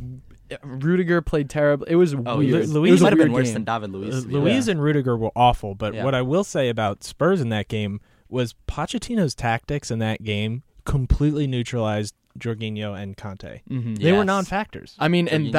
[0.64, 1.86] Rudiger played terrible.
[1.88, 2.70] It was Oh, weird.
[2.70, 3.54] Lu- it was a might have been weird worse game.
[3.56, 4.16] than David Luiz.
[4.16, 6.04] Uh, to be Luiz and Rudiger were awful, but Yeah.
[6.04, 10.62] what I will say about Spurs in that game was Pochettino's tactics in that game
[10.84, 13.62] completely neutralized Jorginho and Kanté.
[13.70, 14.00] Mhm.
[14.00, 14.96] They were non-factors.
[15.00, 15.52] I mean, and Jorginho, I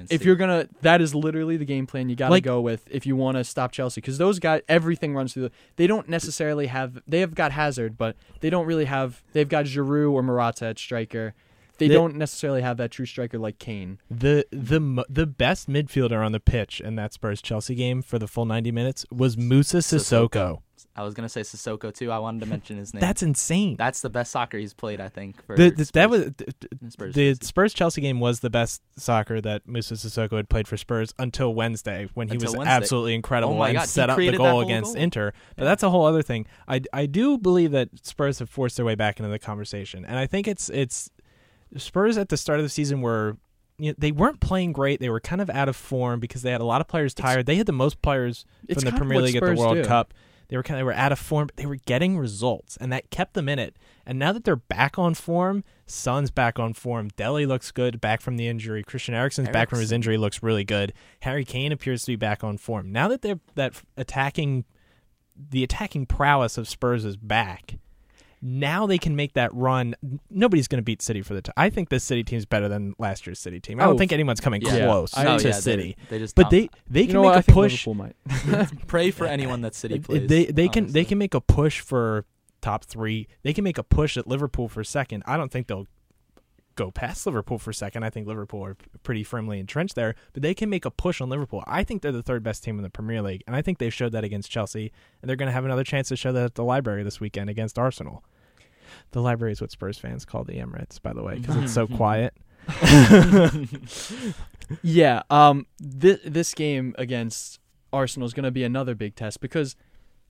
[0.00, 0.68] that's if you're gonna.
[0.82, 3.36] That is literally the game plan you got to Like- go with if you want
[3.36, 5.44] to stop Chelsea because those guys, everything runs through.
[5.44, 7.00] The, they don't necessarily have.
[7.06, 9.22] They have got Hazard, but they don't really have.
[9.32, 11.34] They've got Giroud or Morata at striker.
[11.78, 13.98] They, They- don't necessarily have that true striker like Kane.
[14.08, 18.28] The the the best midfielder on the pitch in that Spurs Chelsea game for the
[18.28, 20.28] full 90 minutes was Moussa Sissoko.
[20.30, 20.58] Sissoko.
[20.96, 22.10] I was going to say Sissoko too.
[22.12, 23.00] I wanted to mention his name.
[23.00, 23.76] That's insane.
[23.76, 25.44] That's the best soccer he's played, I think.
[25.44, 27.34] For the, the, that Spurs- was th- th- Spurs the.
[27.42, 31.54] Spurs Chelsea game was the best soccer that Moussa Sissoko had played for Spurs until
[31.54, 32.72] Wednesday when he Until was Wednesday.
[32.72, 35.02] absolutely incredible Oh and God, he set up the goal against goal.
[35.02, 35.32] Inter.
[35.56, 35.68] But Yeah.
[35.70, 36.46] that's a whole other thing.
[36.68, 40.16] I, I do believe that Spurs have forced their way back into the conversation, and
[40.18, 41.10] I think it's it's
[41.76, 43.36] Spurs at the start of the season were.
[43.76, 45.00] You know, they weren't playing great.
[45.00, 47.46] They were kind of out of form because they had a lot of players tired.
[47.46, 49.84] they had the most players from the Premier League at the World do.
[49.84, 50.14] Cup.
[50.48, 52.92] They were kind of they were out of form, but they were getting results, and
[52.92, 53.76] that kept them in it.
[54.06, 57.08] And now that they're back on form, Son's back on form.
[57.16, 58.82] Dele looks good, back from the injury.
[58.82, 60.92] Christian Eriksen's back from his injury, looks really good.
[61.20, 62.92] Harry Kane appears to be back on form.
[62.92, 64.64] Now that they're that attacking,
[65.36, 67.78] the attacking prowess of Spurs is back.
[68.46, 69.94] Now they can make that run.
[70.28, 71.40] Nobody's going to beat City for the.
[71.40, 73.80] T- I think this City team is better than last year's City team.
[73.80, 74.84] I don't Oh, think anyone's coming Yeah.
[74.84, 75.96] close I- to Oh, yeah, City.
[76.10, 77.36] They, they just But they they you can make what?
[77.36, 77.88] I a push.
[78.86, 80.28] Pray for anyone that City plays.
[80.28, 82.26] They they can they can make a push for
[82.60, 83.28] top three.
[83.42, 85.22] They can make a push at Liverpool for second.
[85.26, 85.86] I don't think they'll
[86.76, 88.02] go past Liverpool for second.
[88.04, 91.28] I think Liverpool are pretty firmly entrenched there, but they can make a push on
[91.30, 91.62] Liverpool.
[91.66, 93.90] I think they're the third best team in the Premier League, and I think they
[93.90, 96.54] showed that against Chelsea, and they're going to have another chance to show that at
[96.56, 98.24] the Library this weekend against Arsenal.
[99.12, 101.86] The Library is what Spurs fans call the Emirates, by the way, because it's so
[101.86, 102.34] quiet.
[104.82, 107.60] Yeah, um, this this game against
[107.92, 109.76] Arsenal is going to be another big test because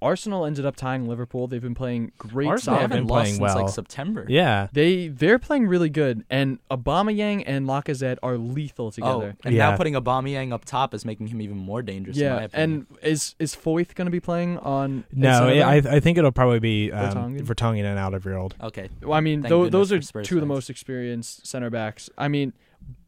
[0.04, 1.46] Arsenal ended up tying Liverpool.
[1.48, 2.82] They've been playing great Arsenal have soccer.
[2.82, 3.56] haven't been lost playing since well.
[3.64, 4.26] like September.
[4.28, 9.36] Yeah, They they're playing really good, and Aubameyang and Lacazette are lethal Oh, together.
[9.44, 9.70] and Yeah.
[9.70, 12.16] now putting Aubameyang up top is making him even more dangerous.
[12.18, 12.86] in my yeah, opinion.
[12.90, 15.04] and is is Foyth going to be playing on?
[15.12, 15.96] no, center I?
[15.96, 17.40] I think it'll probably be um, Vertonghen?
[17.46, 18.52] Vertonghen and Alderweireld.
[18.62, 21.46] okay, Well, I mean, Thank tho- goodness those are Spurs two of the most experienced
[21.46, 22.10] center backs.
[22.18, 22.52] I mean,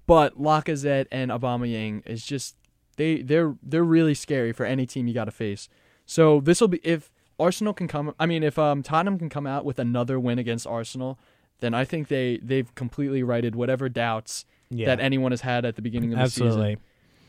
[0.06, 2.56] but Lacazette and Aubameyang is just
[2.96, 5.68] they they're they're really scary for any team you got to face.
[6.06, 8.14] So this will be if Arsenal can come.
[8.18, 11.18] I mean, if um, Tottenham can come out with another win against Arsenal,
[11.60, 14.86] then I think they they've completely righted whatever doubts Yeah.
[14.86, 16.46] that anyone has had at the beginning of the season.
[16.46, 16.70] Absolutely.
[16.74, 16.82] season.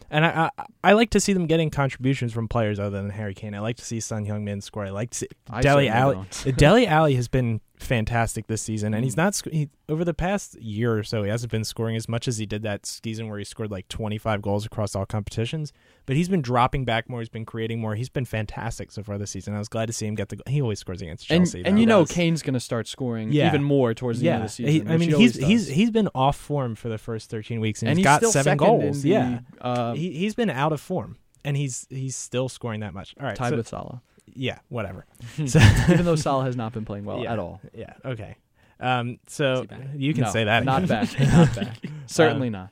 [0.10, 3.34] And I, I I like to see them getting contributions from players other than Harry
[3.34, 3.54] Kane.
[3.54, 4.86] I like to see Son Heung-min score.
[4.86, 6.26] I like to see I Dele Alli.
[6.56, 9.18] Dele Alli has been fantastic this season, and he's Mm.
[9.18, 11.24] not sc- he, over the past year or so.
[11.24, 13.88] He hasn't been scoring as much as he did that season where he scored like
[13.88, 15.72] 25 goals across all competitions.
[16.06, 17.20] But he's been dropping back more.
[17.20, 17.96] He's been creating more.
[17.96, 19.54] He's been fantastic so far this season.
[19.54, 20.40] I was glad to see him get the.
[20.48, 21.64] He always scores against And Chelsea.
[21.66, 21.82] and though.
[21.82, 22.12] you know does.
[22.16, 23.48] Kane's going to start scoring Yeah.
[23.48, 24.88] even more towards the yeah, end of the he- season.
[24.88, 25.76] I mean he he's always he's does.
[25.76, 28.58] he's been off form for the first 13 weeks, and, and he's he's got seven
[28.58, 29.04] goals.
[29.04, 32.94] The, yeah, uh, he he's been out of form, and he's he's still scoring that
[32.94, 33.14] much.
[33.20, 34.02] All right, tied so- with Salah.
[34.34, 35.06] Yeah, whatever.
[35.46, 35.60] so,
[35.90, 37.34] Even though Salah has not been playing well Yeah.
[37.34, 37.62] at all.
[37.74, 38.36] yeah, okay.
[38.80, 39.80] Um, so Is he back?
[39.96, 40.64] you can No, say that.
[40.64, 41.06] Not again.
[41.06, 41.20] back.
[41.20, 41.78] Not back.
[42.06, 42.70] Certainly not.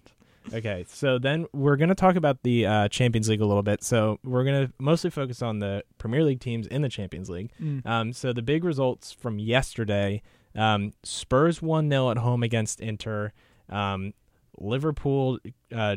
[0.53, 3.83] Okay, so then we're going to talk about the uh, Champions League a little bit.
[3.83, 7.49] So we're going to mostly focus on the Premier League teams in the Champions League.
[7.83, 10.21] Um, so the big results from yesterday:
[10.55, 13.31] um, Spurs one 0 at home against Inter.
[13.69, 14.13] Um,
[14.59, 15.39] Liverpool
[15.75, 15.95] uh,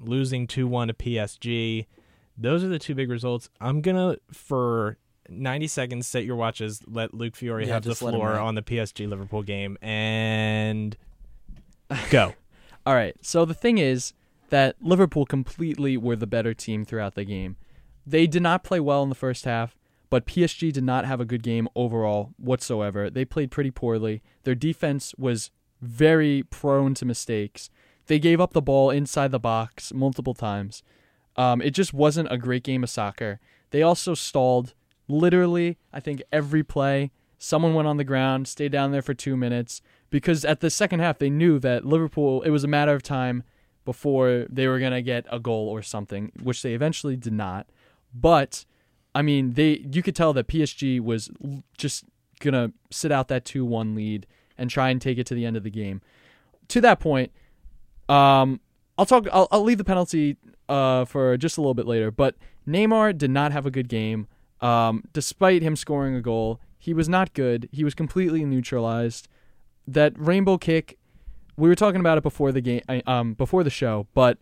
[0.00, 1.86] losing two one to PSG.
[2.38, 3.48] Those are the two big results.
[3.60, 6.82] I'm gonna for 90 seconds set your watches.
[6.86, 9.76] Let Luke Fiore Yeah, have the just let him floor on the PSG Liverpool game
[9.82, 10.96] and
[12.10, 12.34] go.
[12.86, 13.16] All right.
[13.22, 14.12] So the thing is
[14.50, 17.56] that Liverpool completely were the better team throughout the game.
[18.06, 19.76] They did not play well in the first half,
[20.10, 23.10] but PSG did not have a good game overall whatsoever.
[23.10, 24.22] They played pretty poorly.
[24.44, 25.50] Their defense was
[25.82, 27.68] very prone to mistakes.
[28.06, 30.84] They gave up the ball inside the box multiple times.
[31.36, 33.40] Um, it just wasn't a great game of soccer.
[33.70, 34.74] They also stalled
[35.08, 37.10] literally, I think, every play.
[37.38, 41.00] Someone went on the ground, stayed down there for two minutes because at the second
[41.00, 43.42] half they knew that Liverpool, it was a matter of time
[43.84, 47.66] before they were going to get a goal or something, which they eventually did not.
[48.14, 48.64] But
[49.14, 51.30] I mean, they you could tell that PSG was
[51.76, 52.04] just
[52.40, 54.26] going to sit out that 2-1 lead
[54.58, 56.00] and try and take it to the end of the game.
[56.68, 57.32] To that point,
[58.08, 58.60] um
[58.98, 60.36] I'll talk I'll, I'll leave the penalty
[60.68, 62.34] uh for just a little bit later, but
[62.66, 64.26] Neymar did not have a good game.
[64.60, 67.68] Um despite him scoring a goal, he was not good.
[67.72, 69.28] He was completely neutralized.
[69.86, 70.98] That rainbow kick,
[71.56, 74.38] we were talking about it before the game um before the show, but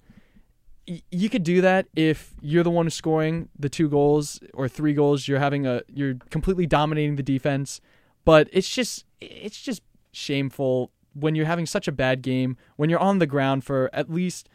[0.88, 4.94] y- you could do that if you're the one scoring the two goals or three
[4.94, 5.28] goals.
[5.28, 7.80] You're having a you're completely dominating the defense,
[8.24, 12.98] but it's just it's just shameful when you're having such a bad game when you're
[13.00, 14.48] on the ground for at least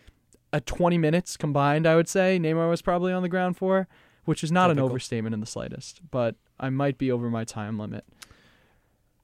[0.52, 1.88] a 20 minutes combined.
[1.88, 3.88] I would say Neymar was probably on the ground for,
[4.26, 6.02] which is not an overstatement in the slightest.
[6.12, 8.04] But I might be over my time limit.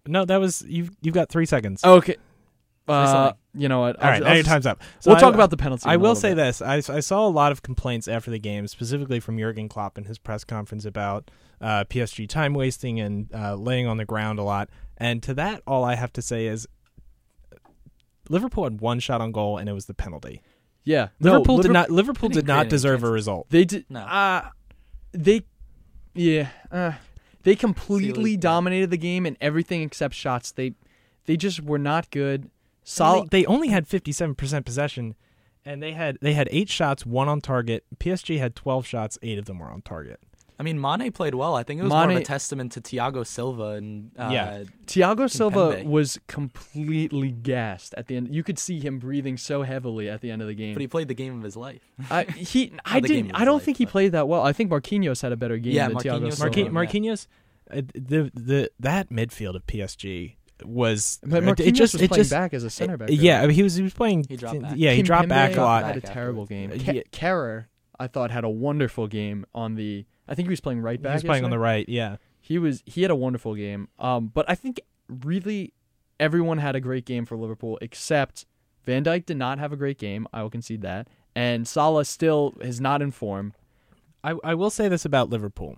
[0.08, 1.84] No, that was you've you've got three seconds.
[1.84, 2.16] Okay.
[2.88, 4.00] Uh, you know what?
[4.00, 4.84] All right, now your time's up.
[5.00, 5.90] So we'll I- talk about the penalty.
[5.90, 6.36] I will say bit.
[6.36, 9.98] this: I, I saw a lot of complaints after the game, specifically from Jurgen Klopp
[9.98, 14.38] in his press conference about uh, PSG time wasting and uh, laying on the ground
[14.38, 14.70] a lot.
[14.98, 16.68] And to that, all I have to say is
[18.30, 20.42] Liverpool had one shot on goal, and it was the penalty.
[20.84, 21.90] Yeah, no, Liverpool did Liver- not.
[21.92, 23.48] Liverpool did didn't create not any deserve a result.
[23.50, 23.86] They did.
[23.90, 24.02] No.
[24.02, 24.50] Uh,
[25.12, 25.42] they.
[26.14, 26.50] Yeah.
[26.72, 26.94] Uh,
[27.44, 28.38] they completely yeah.
[28.40, 30.52] dominated the game and everything except shots.
[30.52, 30.74] They,
[31.26, 32.42] they just were not good.
[32.42, 32.52] Only-
[32.84, 33.30] Solid.
[33.32, 35.16] They only had fifty-seven percent possession,
[35.66, 37.84] and they had they had eight shots, one on target.
[37.98, 40.20] PSG had twelve shots, eight of them were on target.
[40.58, 41.54] I mean, Mane played well.
[41.56, 44.64] I think it was more of a testament to Thiago Silva and uh, Yeah.
[44.86, 48.34] Thiago Silva was completely gassed at the end.
[48.34, 50.74] You could see him breathing so heavily at the end of the game.
[50.74, 51.82] but he played the game of his life.
[52.10, 53.32] I, he, I didn't.
[53.34, 54.42] I don't life, think he but- played that well.
[54.44, 56.50] I think Marquinhos had a better game Yeah, than Thiago Marquinhos Silva.
[56.50, 56.86] Marquinhos, Silva, yeah.
[56.86, 57.28] Marquinhos
[57.72, 62.20] uh, the the that midfield of PSG was But it Marquinhos just was it playing
[62.22, 63.10] just back as a center back.
[63.12, 64.26] yeah, I mean, he was he was playing.
[64.30, 64.74] He dropped back.
[64.76, 65.84] Yeah, he dropped Kimpembe back a lot.
[65.84, 66.72] Had a terrible game.
[66.72, 67.66] Uh, Ke- Kehrer,
[68.00, 70.06] I thought had a wonderful game on the.
[70.28, 71.12] I think he was playing right back.
[71.12, 71.88] He was playing on the right.
[71.88, 72.84] Yeah, He was.
[72.86, 73.90] He had a wonderful game.
[74.00, 75.74] Um, but I think really
[76.20, 78.46] everyone had a great game for Liverpool except
[78.86, 80.28] Van Dijk did not have a great game.
[80.34, 81.08] I will concede that.
[81.36, 83.54] And Salah still is not in form.
[84.24, 85.78] I I will say this about Liverpool.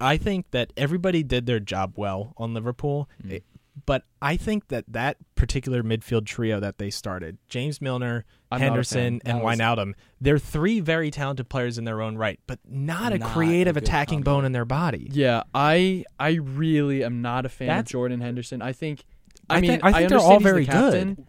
[0.00, 3.34] I think that everybody did their job well on Liverpool, Mm.
[3.36, 3.38] eh,
[3.86, 9.20] but I think that that particular midfield trio that they started, James Milner, I'm Henderson,
[9.24, 13.18] and was- Wijnaldum, they're three very talented players in their own right, but not a
[13.18, 15.08] Not a creative good attacking bone in their body.
[15.12, 18.62] Yeah, I I really am not a fan That's- of Jordan Henderson.
[18.62, 19.04] I think.
[19.50, 21.24] I, I mean, think- I think they're all he's the very good.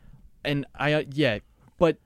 [0.45, 1.39] and I uh, yeah,
[1.77, 1.97] but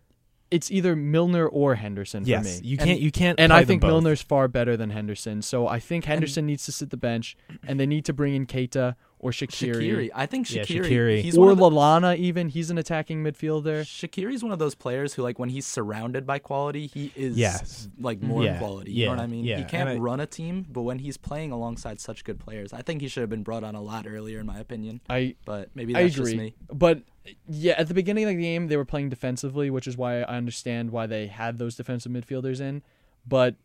[0.50, 2.68] it's either Milner or Henderson for Yes, me.
[2.70, 3.40] you can't you can't.
[3.40, 3.84] And I think.
[3.84, 5.42] Milner's far better than Henderson.
[5.44, 8.48] So I think Henderson needs to sit the bench, and they need to bring in
[8.48, 10.10] Keita or Shaqiri, Shaqiri.
[10.16, 10.70] I think Shaqiri.
[10.76, 11.22] Yeah, Shaqiri.
[11.22, 12.18] He's one or the, Lallana.
[12.18, 13.82] Even he's an attacking midfielder.
[13.82, 17.90] Shaqiri's one of those players who, like, when he's surrounded by quality, he is Yes.
[18.00, 18.92] like more Yeah, quality.
[18.94, 19.44] You know what I mean?
[19.44, 22.72] yeah, He can't I- run a team, but when he's playing alongside such good players,
[22.72, 25.02] I think he should have been brought on a lot earlier, in my opinion.
[25.10, 26.54] I But maybe I agree, just me.
[26.74, 27.02] but
[27.48, 30.38] yeah, at the beginning of the game they were playing defensively, which is why I
[30.38, 32.84] understand why they had those defensive midfielders in.
[33.28, 33.56] But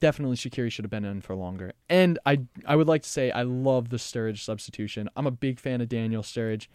[0.00, 1.72] definitely Shaqiri should have been in for longer.
[1.88, 5.08] And I I would like to say I love the Sturridge substitution.
[5.16, 6.68] I'm a big fan of Daniel Sturridge.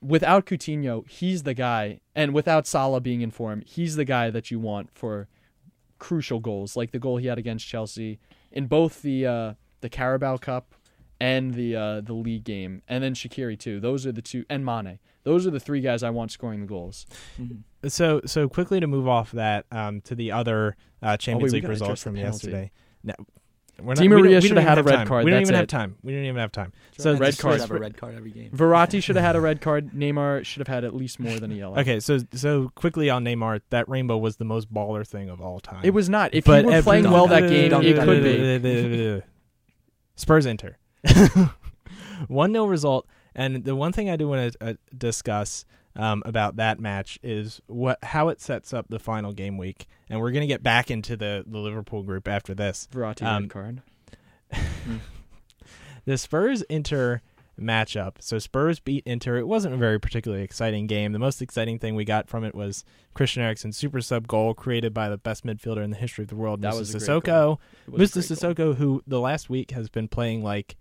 [0.00, 4.50] Without Coutinho, he's the guy, and without Salah being in form, he's the guy that
[4.50, 5.26] you want for
[5.98, 8.18] crucial goals, like the goal he had against Chelsea
[8.52, 10.74] in both the uh, the Carabao Cup
[11.20, 13.80] and the uh, the league game, and then Shaqiri too.
[13.80, 14.98] Those are the two, and Mane.
[15.24, 17.04] Those are the three guys I want scoring the goals.
[17.38, 17.62] Mhm.
[17.88, 21.70] So so quickly to move off that um, to the other uh, Champions wait, League
[21.70, 22.70] results from yesterday.
[23.02, 23.14] No,
[23.82, 25.06] we're Di don't- Maria should have had a red time.
[25.06, 25.96] card, We don't even have time.
[26.02, 26.72] We don't even have time.
[26.98, 27.60] So red red card.
[27.60, 28.50] have a red card every game.
[28.50, 29.92] Verratti should have had a red card.
[29.92, 31.78] Neymar should have had at least more than a yellow.
[31.78, 35.60] Okay, so so quickly on Neymar, that rainbow was the most baller thing of all
[35.60, 35.80] time.
[35.82, 36.34] It was not.
[36.34, 39.22] If but you were playing well that game, it could be.
[40.16, 40.76] Spurs Inter.
[42.28, 45.64] one 0 result, and the one thing I do want to uh, discuss
[45.96, 50.20] um, about that match is what how it sets up the final game week, and
[50.20, 52.88] we're gonna get back into the the Liverpool group after this.
[52.92, 53.82] Verratti Um, card.
[56.04, 57.20] the Spurs Inter
[57.60, 58.14] matchup.
[58.20, 59.36] So Spurs beat Inter.
[59.36, 61.12] It wasn't a very particularly exciting game.
[61.12, 64.94] The most exciting thing we got from it was Christian Eriksen's super sub goal created
[64.94, 67.58] by the best midfielder in the history of the world, That Sissoko.
[67.88, 68.22] Mr.
[68.22, 70.76] Sissoko, who the last week has been playing like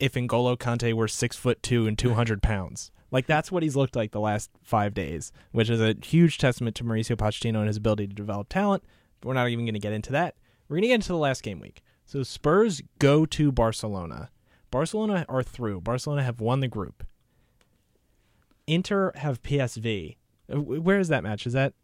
[0.00, 2.90] if N'Golo Kanté were six foot two and two hundred pounds.
[3.10, 6.76] Like that's what he's looked like the last five days, which is a huge testament
[6.76, 8.84] to Mauricio Pochettino and his ability to develop talent.
[9.20, 10.34] But we're not even going to get into that.
[10.68, 11.82] We're going to get into the last game week.
[12.04, 14.30] So Spurs go to Barcelona.
[14.70, 15.80] Barcelona are through.
[15.80, 17.04] Barcelona have won the group.
[18.66, 20.16] Inter have PSV.
[20.52, 21.46] Uh, Where is that match?
[21.46, 21.74] Is that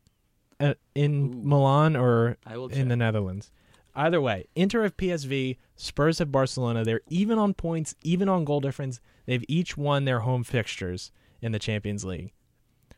[0.61, 1.49] uh, in Ooh.
[1.49, 2.37] Milan or
[2.71, 2.97] in the.
[2.97, 3.51] Netherlands?
[3.95, 6.83] Either way, Inter have PSV, Spurs have Barcelona.
[6.83, 9.01] They're even on points, even on goal difference.
[9.27, 12.33] They've each won their home fixtures in the Champions League.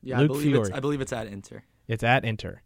[0.03, 1.65] Yeah, Luke I believe it's I believe it's at Inter.
[1.89, 2.63] It's at Inter.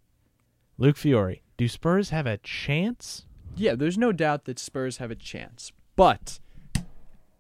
[0.77, 3.27] Luke Fiore, do Spurs have a chance?
[3.57, 6.39] Yeah, there's no doubt that Spurs have a chance, but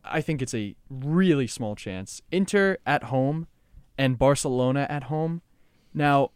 [0.04, 2.22] I think it's a really small chance.
[2.32, 3.46] Inter at home
[3.96, 5.42] and Barcelona at home.
[5.94, 6.30] Now,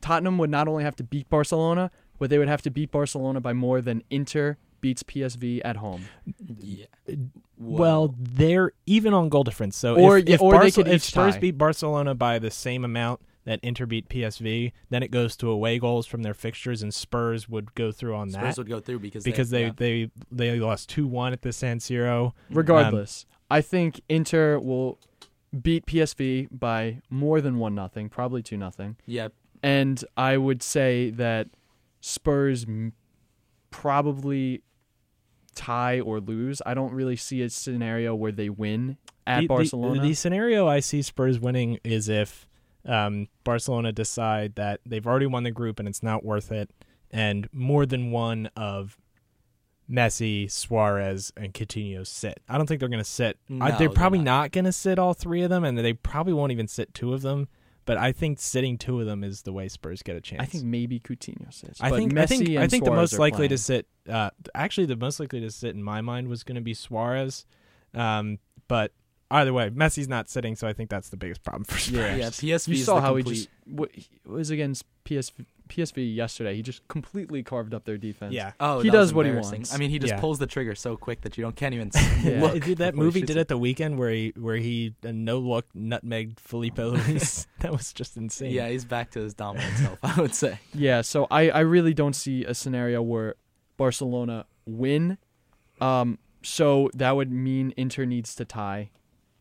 [0.00, 3.40] Tottenham would not only have to beat Barcelona, but they would have to beat Barcelona
[3.40, 6.06] by more than Inter beats PSV at home.
[6.58, 6.86] Yeah.
[7.56, 9.76] Well, they're even on goal difference.
[9.76, 11.40] So Or- if, if, or they Barce- if Spurs tie.
[11.40, 15.78] beat Barcelona by the same amount that Inter beat PSV, then it goes to away
[15.78, 18.40] goals from their fixtures, and Spurs would go through on that.
[18.40, 19.72] Spurs would go through because because they, yeah.
[19.76, 22.32] they they lost two one at the San Siro.
[22.50, 24.98] Regardless, I think Inter will
[25.62, 28.96] beat PSV by more than one nothing, probably two nothing.
[29.06, 29.28] yeah
[29.62, 31.48] and I would say that
[32.00, 32.66] Spurs
[33.70, 34.62] probably
[35.58, 36.62] tie or lose.
[36.64, 40.00] I don't really see a scenario where they win at The- the- Barcelona.
[40.02, 42.46] The, scenario I see Spurs winning is if
[42.86, 46.70] um, Barcelona decide that they've already won the group and it's not worth it,
[47.10, 48.96] and more than one of
[49.90, 52.40] Messi, Suarez, and Coutinho sit.
[52.48, 53.38] I don't think they're going to sit.
[53.60, 54.24] I, they're they're probably not.
[54.24, 57.14] not, going to sit all three of them, and they probably won't even sit two
[57.14, 57.48] of them.
[57.88, 60.42] But I think sitting two of them is the way Spurs get a chance.
[60.42, 61.80] I think maybe Coutinho sits.
[61.80, 63.48] I but think Messi I think I think the most likely playing.
[63.48, 63.86] to sit.
[64.06, 67.46] Uh, actually, the most likely to sit in my mind was going to be Suarez,
[67.94, 68.92] um, but
[69.30, 71.96] either way, Messi's not sitting, so I think that's the biggest problem for Spurs.
[71.96, 72.16] Yeah.
[72.16, 76.54] yeah PSV You saw how complete, he just what, he was against PSV, PSV yesterday.
[76.54, 78.32] He just completely carved up their defense.
[78.34, 78.52] yeah.
[78.58, 79.60] Oh, He does what he embarrassing.
[79.60, 79.74] wants.
[79.74, 80.20] I mean, he just Yeah.
[80.20, 81.90] pulls the trigger so quick that you don't can't even
[82.22, 82.40] Yeah.
[82.40, 82.54] look.
[82.54, 83.40] That, dude, that movie did it.
[83.40, 87.46] at the weekend where he where he uh, no look nutmegged Filipe Luís.
[87.60, 88.50] that was just insane.
[88.52, 89.98] Yeah, he's back to his dominant self.
[90.02, 90.58] I would say.
[90.74, 93.34] Yeah, so I, I really don't see a scenario where
[93.76, 95.18] Barcelona win.
[95.80, 98.90] Um, so that would mean Inter needs to tie,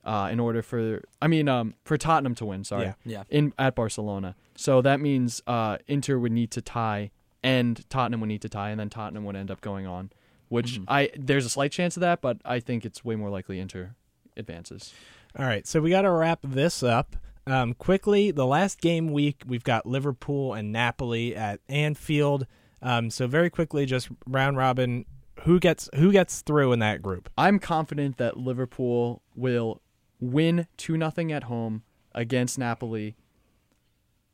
[0.06, 2.64] uh, in order for I mean um for Tottenham to win.
[2.64, 2.94] Sorry, Yeah.
[3.06, 3.24] Yeah.
[3.30, 4.36] in at Barcelona.
[4.58, 8.72] So that means uh Inter would need to tie, and Tottenham would need to tie,
[8.72, 10.12] and then Tottenham would end up going on.
[10.50, 10.86] Which Mhm.
[10.88, 13.96] I there's a slight chance of that, but I think it's way more likely Inter
[14.36, 14.94] advances.
[15.38, 17.16] All right, so we got to wrap this up.
[17.46, 22.46] Um, quickly, the last game week, we've got Liverpool and Napoli at Anfield.
[22.82, 25.06] Um, so very quickly, just round robin,
[25.42, 27.30] who gets who gets through in that group?
[27.38, 29.82] I'm confident that Liverpool will
[30.20, 31.84] win 2 nothing at home
[32.16, 33.16] against Napoli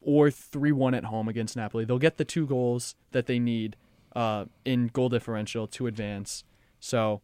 [0.04, 1.86] or 3-1 at home against Napoli.
[1.86, 3.76] They'll get the two goals that they need
[4.16, 6.44] uh, in goal differential to advance.
[6.80, 7.22] So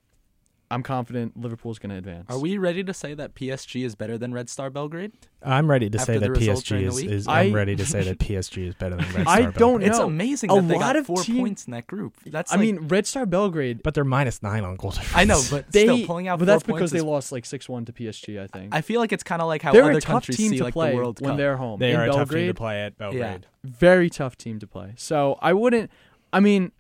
[0.72, 2.28] I'm confident Liverpool's going to advance.
[2.30, 5.12] Are we ready to say that PSG is better than Red Star Belgrade?
[5.42, 8.04] I'm ready to say After the that PSG is, is I- I'm ready to say
[8.04, 9.56] that PSG is better than Red Star I Belgrade.
[9.56, 9.88] don't know.
[9.88, 12.18] It's amazing A that they lot got of four team- points in that group.
[12.26, 15.16] That's I like, mean, Red Star Belgrade but they're minus nine on goal difference.
[15.16, 16.38] I know, but they still pulling out.
[16.38, 18.76] but four that's points because they is- lost like 6-1 to PSG, I think.
[18.76, 20.58] I feel like it's kind of like how they're other a tough countries team see
[20.60, 21.38] to like play the World when Cup.
[21.38, 21.80] they're home.
[21.80, 23.48] they In are a tough team to play at Belgrade.
[23.64, 24.94] very tough team to play.
[24.98, 25.90] So I wouldn't.
[26.32, 26.72] I mean,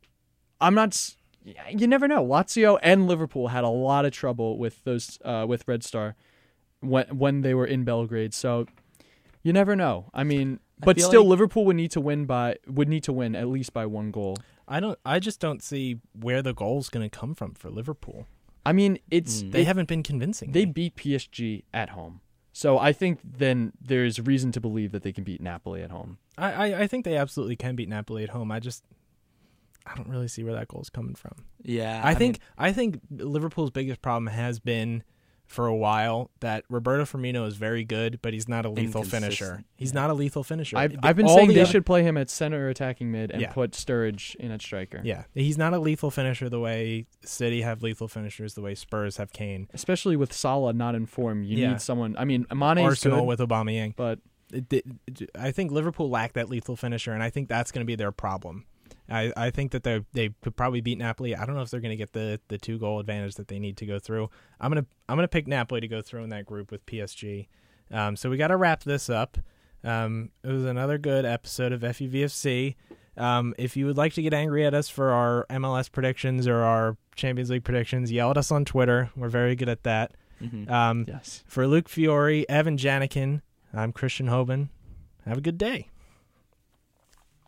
[0.62, 1.16] I'm not.
[1.58, 2.26] S- You never know.
[2.26, 6.16] Lazio and Liverpool had a lot of trouble with those uh, with Red Star
[6.82, 8.34] when when they were in Belgrade.
[8.34, 8.66] So
[9.43, 10.10] you never know.
[10.14, 13.14] I mean, but feel still, like- Liverpool would need to win by would need to
[13.14, 14.38] win at least by one goal.
[14.68, 14.97] I don't.
[15.06, 18.28] I just don't see where the goal's going to come from for Liverpool.
[18.66, 19.52] I mean, it's Mm.
[19.52, 20.52] They it- haven't been convincing.
[20.52, 20.72] they me.
[20.72, 22.22] beat PSG at home.
[22.52, 26.18] So I think then there's reason to believe that they can beat Napoli at home.
[26.38, 28.52] I, I I think they absolutely can beat Napoli at home.
[28.52, 28.84] I just
[29.92, 31.46] I don't really see where that goal is coming from.
[31.64, 35.04] Yeah, I, mean, think I think Liverpool's biggest problem has been
[35.48, 39.64] for a while that Roberto Firmino is very good, but he's not a lethal finisher.
[39.76, 40.02] He's yeah.
[40.02, 40.78] not a lethal finisher.
[40.78, 43.32] I've, I've been all saying the they other- should play him at center attacking mid
[43.32, 43.52] and Yeah.
[43.52, 45.02] put Sturridge in at striker.
[45.04, 49.18] Yeah, he's not a lethal finisher the way City have lethal finishers, the way Spurs
[49.18, 49.68] have Kane.
[49.74, 51.72] Especially with Salah not in form, you Yeah.
[51.72, 52.16] need someone.
[52.20, 53.96] I mean, Mane is Arsenal good, with Aubameyang.
[53.96, 54.20] but
[54.54, 57.88] it- it- I think Liverpool lack that lethal finisher, and I think that's going to
[57.88, 58.66] be their problem.
[59.12, 61.36] I, I think that they they could probably beat Napoli.
[61.36, 63.60] I don't know if they're going to get the, the two goal advantage that they
[63.60, 64.30] need to go through.
[64.60, 67.47] I'm gonna I'm gonna pick Napoli to go through in that group with PSG.
[67.91, 69.38] Um, so we got to wrap this up.
[69.84, 72.76] Um, it was another good episode of FUVFC.
[73.18, 76.57] Um, if you would like to get angry at us for our MLS predictions or
[76.57, 79.10] our Champions League predictions, yell at us on Twitter.
[79.16, 80.14] We're very good at that.
[80.41, 80.70] mhm.
[80.70, 81.43] Um, yes.
[81.47, 83.41] for Luke Fiore, Evan Janikin,
[83.74, 84.70] I'm Christian Hoban.
[85.26, 85.89] Have a good day.